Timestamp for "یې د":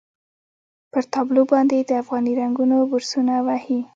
1.79-1.91